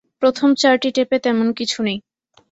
প্রথম 0.21 0.49
চারটি 0.55 0.89
টেপে 0.95 1.17
তেমন 1.19 1.47
কিছু 1.53 1.79
নেই। 1.83 1.97